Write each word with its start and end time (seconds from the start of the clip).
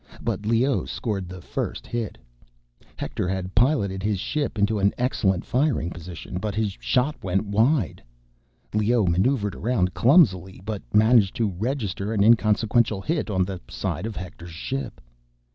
But 0.19 0.47
Leoh 0.47 0.85
scored 0.85 1.29
the 1.29 1.41
first 1.41 1.85
hit—Hector 1.85 3.27
had 3.29 3.53
piloted 3.53 4.01
his 4.01 4.19
ship 4.19 4.57
into 4.57 4.79
an 4.79 4.95
excellent 4.97 5.45
firing 5.45 5.91
position, 5.91 6.39
but 6.41 6.55
his 6.55 6.75
shot 6.79 7.23
went 7.23 7.45
wide; 7.45 8.01
Leoh 8.73 9.05
maneuvered 9.05 9.53
around 9.53 9.93
clumsily, 9.93 10.59
but 10.65 10.81
managed 10.91 11.35
to 11.35 11.51
register 11.51 12.13
an 12.13 12.23
inconsequential 12.23 13.01
hit 13.01 13.29
on 13.29 13.45
the 13.45 13.61
side 13.69 14.07
of 14.07 14.15
Hector's 14.15 14.49
ship. 14.49 14.99